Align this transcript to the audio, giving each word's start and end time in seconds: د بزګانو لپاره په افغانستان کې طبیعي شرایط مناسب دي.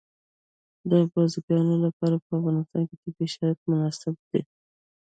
د 0.89 0.91
بزګانو 1.11 1.75
لپاره 1.85 2.15
په 2.25 2.31
افغانستان 2.39 2.81
کې 2.87 2.95
طبیعي 3.03 3.27
شرایط 3.33 3.59
مناسب 3.71 4.15
دي. 4.29 4.41